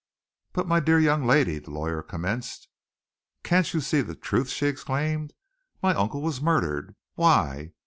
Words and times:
"But, 0.53 0.67
my 0.67 0.79
dear 0.79 0.97
young 0.99 1.27
lady," 1.27 1.59
the 1.59 1.69
lawyer 1.69 2.01
commenced, 2.01 2.67
"Can't 3.43 3.71
you 3.71 3.79
see 3.81 4.01
the 4.01 4.15
truth?" 4.15 4.49
she 4.49 4.65
exclaimed. 4.65 5.31
"My 5.83 5.93
uncle 5.93 6.23
was 6.23 6.41
murdered. 6.41 6.95
Why? 7.13 7.73